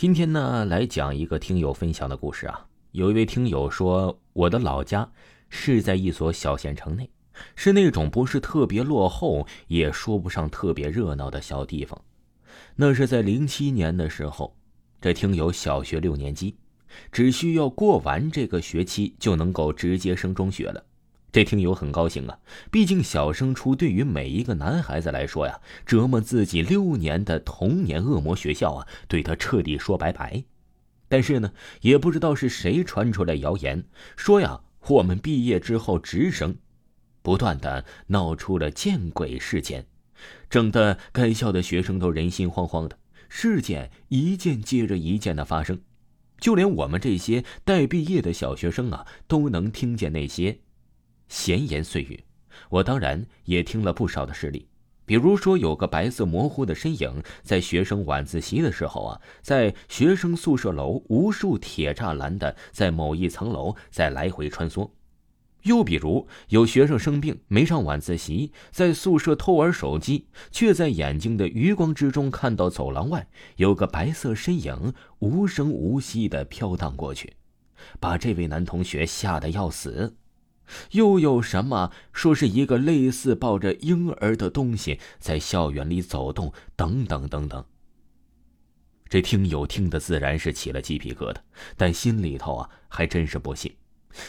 [0.00, 2.66] 今天呢，来讲一个听友分享的故事啊。
[2.92, 5.06] 有一位听友说，我的老家
[5.50, 7.10] 是在一所小县城内，
[7.54, 12.00] 是那种不是特别落后，也说不上特别热闹的小地方。
[12.76, 14.56] 那是在零七年的时候，
[15.02, 16.56] 这听友小学六年级，
[17.12, 20.82] 只需要过完这个学期就能够直接升中学了。
[21.32, 22.38] 这听友很高兴啊，
[22.72, 30.42] 毕竟小升初对于每一个男孩子来说呀，折磨自己六年的童年恶魔学校啊，对他彻底说拜拜。
[31.08, 31.52] 但是呢，
[31.82, 33.84] 也不知道是谁传出来谣言，
[34.16, 36.56] 说呀，我们毕业之后直升，
[37.22, 39.86] 不断的闹出了见鬼事件，
[40.48, 42.98] 整的该校的学生都人心惶惶的。
[43.28, 45.80] 事件一件接着一件的发生，
[46.40, 50.58] 就连我们这些待毕业的小学生啊，都能听见那些。
[51.30, 52.22] 闲言碎语，
[52.68, 54.66] 我当然也听了不少的事例。
[55.06, 64.90] 比如说，有个白色模糊的身影，在学生晚自习的时候啊，在学生宿舍楼无数铁栅栏的在某一层楼在来回穿梭。
[65.62, 77.34] 又比如，有学生生病没上晚自习，在宿舍偷玩手机，却在眼睛的余光之中看到走廊外有个白色身影无声无息的飘荡过去，
[78.00, 80.16] 把这位男同学吓得要死。
[80.92, 87.64] 又有什么说是一个类似抱着婴儿的东西在校园里走动，等等等等。
[89.08, 91.36] 这听友听的自然是起了鸡皮疙瘩，
[91.76, 93.74] 但心里头啊还真是不信。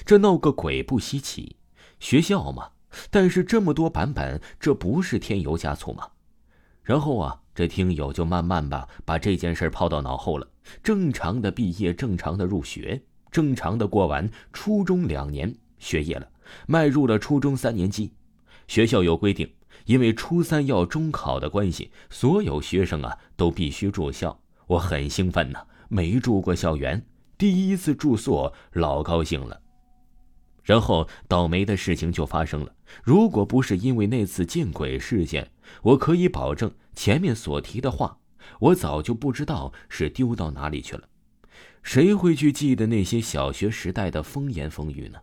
[0.06, 1.56] 这闹个鬼不稀奇，
[2.00, 2.70] 学校嘛。
[3.10, 6.10] 但是这么多版本，这不是添油加醋吗？
[6.84, 10.46] 然后啊，这听友就慢慢吧把这件事抛到脑后了。
[10.84, 16.26] 正常的毕业，正常的入学，正常的过完初中两年学业了。
[16.68, 18.14] 迈入了初中三年级，
[18.68, 19.54] 学校有规定，
[19.86, 24.40] 因为初三要中考的关系，所有学生啊都必须住校。
[24.68, 27.06] 我很兴奋呐，没住过校园，
[27.38, 29.60] 第一次住宿，老高兴了。
[30.64, 32.72] 然后倒霉的事情就发生了。
[33.04, 35.52] 如果不是因为那次见鬼事件，
[35.82, 38.20] 我可以保证前面所提的话，
[38.60, 41.08] 我早就不知道是丢到哪里去了。
[41.82, 45.20] 谁会去记得那些小学时代的风言风语呢？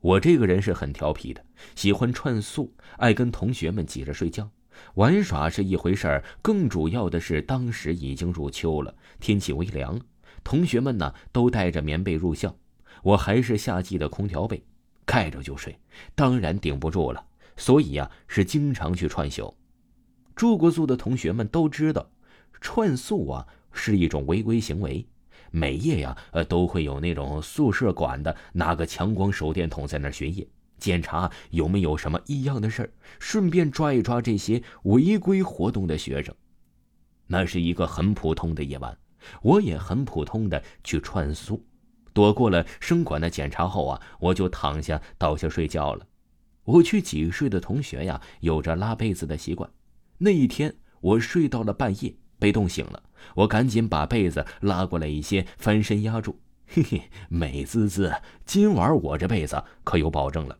[0.00, 1.44] 我这个人是很调皮的，
[1.74, 4.48] 喜欢串宿，爱跟同学们挤着睡觉。
[4.94, 10.00] 玩耍是一回事儿，更主要的是当时已经入秋了，天气微凉，
[10.44, 12.54] 同学们呢都带着棉被入校，
[13.02, 14.62] 我还是夏季的空调被，
[15.04, 15.76] 盖着就睡，
[16.14, 17.24] 当然顶不住了。
[17.56, 19.52] 所以呀，是经常去串宿。
[20.36, 22.08] 住过宿的同学们都知道，
[22.60, 25.04] 串宿啊是一种违规行为。
[25.50, 30.46] 每夜呀，呃，都会有那种宿舍管的拿个强光手电筒在那儿巡夜，
[30.78, 36.34] 检查有没有什么异样的事儿，顺便抓一抓这些违规活动的学生。
[37.26, 38.96] 那是一个很普通的夜晚，
[39.42, 41.64] 我也很普通的去串宿，
[42.12, 46.06] 躲过了生管的检查后啊，我就躺下倒下睡觉了。
[46.64, 49.70] 我去挤睡的同学呀，有着拉被子的习惯。
[50.18, 52.14] 那一天，我睡到了半夜。
[52.38, 53.02] 被冻醒了，
[53.34, 58.12] 我赶紧把被子拉过来一些，翻身压住，嘿嘿，美滋滋。
[58.44, 60.58] 今晚我这被子可有保证了。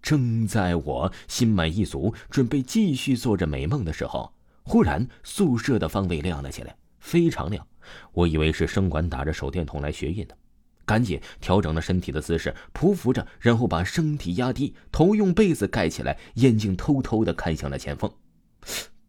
[0.00, 4.32] 正在我心满意足，准备继续做着美梦的时候，
[4.62, 7.66] 忽然宿舍的方位亮了起来，非常亮。
[8.12, 10.36] 我以为是生管打着手电筒来学印的，
[10.84, 18.10] 赶紧调整了身体的姿势，匍匐着，然后把身体压低，头用被子盖起来，眼睛偷偷的看向了前方。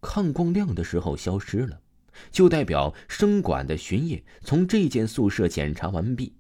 [0.02, 1.80] 看光亮的时候消失了，
[2.32, 6.34] 就代表生管的巡夜从这间宿舍检查完毕。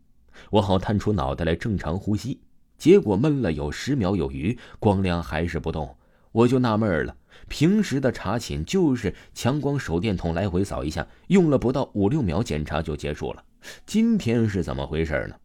[0.51, 2.39] 我好探出脑袋来正常呼吸，
[2.77, 5.95] 结果闷了有十秒有余，光亮还是不动。
[6.31, 7.17] 我就纳闷了，
[7.47, 13.43] 平时的查寝就是强光手电筒来回扫一下，用了不到五六秒检查就结束了。
[13.85, 15.35] 今天是怎么回事呢？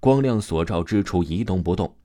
[0.00, 1.96] 光亮所照之处一动不动。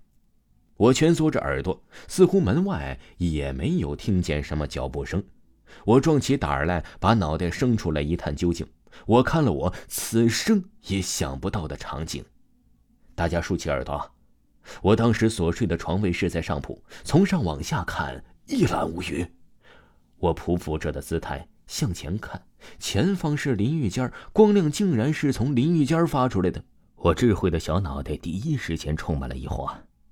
[0.78, 5.24] 我蜷缩着耳朵，似乎门外也没有听见什么脚步声。
[5.86, 8.66] 我壮起胆儿来，把脑袋伸出来一探究竟。
[9.06, 12.24] 我看了我此生也想不到的场景。
[13.16, 14.12] 大家竖起耳朵，
[14.82, 19.26] 我当时所睡的床位是在上铺，从上往下看一览无余。
[20.18, 22.42] 我匍匐着的姿态向前看，
[22.80, 26.64] 前方是淋浴间，光亮竟然是从淋浴间发出来的。
[26.96, 29.70] 我智慧的小脑袋第一时间充满了疑惑：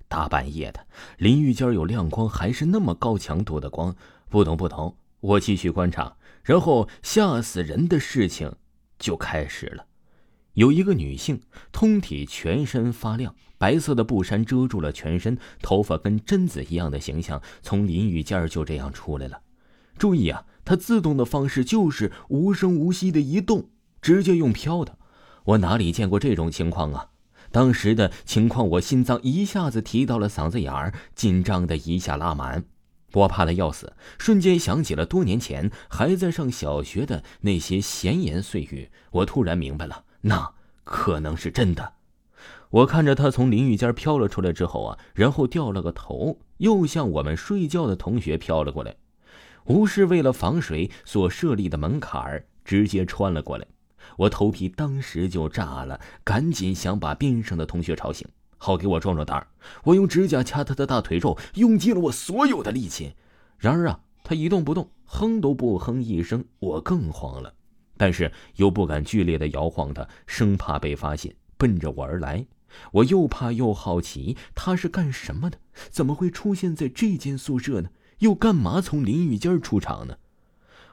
[0.08, 0.86] 大半夜的，
[1.18, 3.96] 淋浴间有亮光，还是那么高强度的光？
[4.28, 4.96] 不懂，不懂。
[5.22, 8.54] 我继续观察，然后吓死人的事情
[9.00, 9.86] 就开始了。
[10.54, 11.40] 有一个女性，
[11.72, 19.40] 通体全身发亮，白色的布衫遮住了全身，头发跟贞子一样的形象，从淋浴间就这样出来了。
[19.98, 23.70] 注意啊，它自动的方式就是无声无息的移动，
[24.02, 24.98] 直接用飘的。
[25.46, 27.10] 我哪里见过这种情况啊？
[27.52, 32.66] 当时的情况，我心脏一下子提到了嗓子眼儿，紧张的一下拉满，
[33.14, 38.90] 我怕的要死，瞬间想起了多年前还在上小学的那些闲言碎语。
[39.12, 40.54] 我突然明白了，那
[40.84, 41.94] 可能是真的。
[42.70, 48.96] 我看着他从淋浴间飘了出来之后啊，然后掉了个头，又向我们睡觉的同学飘了过来。
[49.66, 53.68] 吴氏为了防水所设立的门槛，直接穿了过来。
[54.18, 58.28] 我头皮当时就炸了，赶紧想把边上的同学吵醒，
[58.64, 59.48] 好给我壮壮胆儿。
[59.86, 63.16] 我用指甲掐他的大腿肉，用尽了我所有的力气。
[63.58, 66.46] 然而啊，他一动不动，哼都不哼一声。
[66.60, 67.52] 我更慌了，
[67.98, 72.46] 但是又不敢剧烈的摇晃他，生怕被发现，奔着我而来。
[72.92, 75.58] 我又怕又好奇，他是干什么的？
[75.90, 77.90] 怎么会出现在这间宿舍呢？
[78.20, 80.18] 又干嘛从淋浴间出场呢？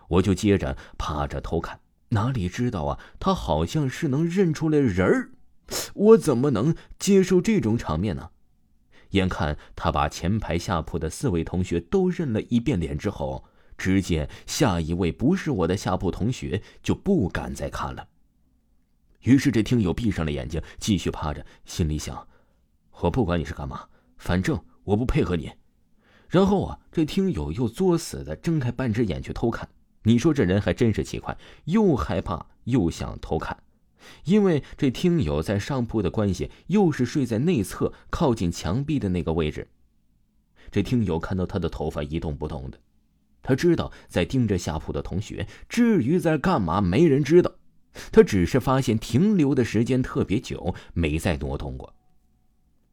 [0.08, 1.80] 我就接着趴着偷看。
[2.08, 2.98] 哪里知道啊？
[3.20, 5.30] 他好像是能认出来人儿，
[5.94, 8.30] 我怎么能接受这种场面呢？
[9.10, 13.44] 眼看他把前排下铺的四位同学都认了一遍脸之后，
[13.76, 18.06] 只见下一位不是我的下铺同学，就不敢再看了。
[19.22, 22.28] 于是这听友闭上了眼睛，继续趴着，心里想：
[23.00, 23.86] 我不管你是干嘛，
[24.16, 25.50] 反正我不配合你。
[26.28, 29.68] 然后啊，这听友又作死的睁开半只眼去偷看。
[30.02, 33.56] 你说这人还真是奇怪，又害怕又想偷看，
[34.24, 39.68] 因为这听友在上铺的关系，又是睡在内侧靠近墙壁的那个位置。
[40.70, 42.78] 这听友看到他的头发一动不动的，
[43.42, 47.52] 他知道在盯着下铺的同学，至于在干嘛，没人知道。
[48.12, 51.94] 他只是发现停留的时间特别久，没再挪动过，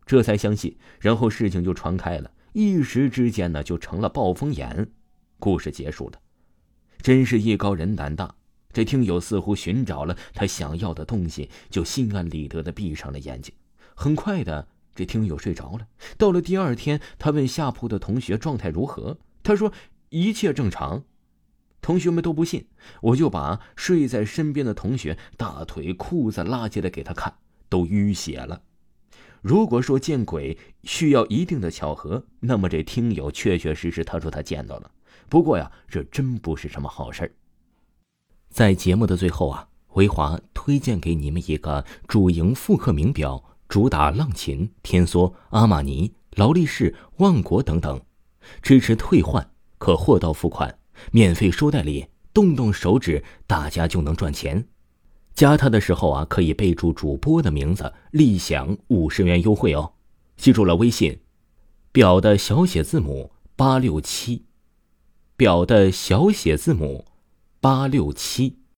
[0.06, 0.78] 这才相信。
[1.00, 4.90] 然后事情就传开了，一时之间呢，就成了暴风眼。
[5.38, 6.20] 故事结束了。
[7.02, 8.34] 真是艺高人胆大，
[8.76, 13.56] 这听友似乎寻找了他想要的东西，就心安理得的闭上了眼睛。
[13.96, 15.88] 很快的，这听友睡着了。
[16.18, 19.72] 到了第二天，他问下铺的同学状态如何，他说
[20.10, 21.06] 一切正常。
[21.82, 22.68] 同学们都不信，
[23.02, 27.34] 我就把睡在身边的同学大腿、裤子拉起来给他看，
[27.70, 28.62] 都淤血了。
[29.42, 34.92] 如果说见鬼需要一定的巧合，那么这听友确确实实他说他见到了。
[35.30, 37.32] 不过呀，这真不是什么好事儿。
[38.56, 48.02] 在节目的最后啊，维华推荐给你们一个主营复刻名表，主打浪琴、天梭、阿玛尼、劳力士、万国等等，
[48.62, 50.80] 支持退换，可货到付款，
[51.12, 54.66] 免费收代理，动动手指大家就能赚钱。
[55.34, 59.96] 加他的时候啊，可以备注主播的名字，立享五十元优惠哦。
[60.38, 61.20] 记住了，微信
[61.92, 64.46] 表的小写字母八六七。
[65.36, 67.04] 表的小写字母，
[67.66, 68.65] 八六七。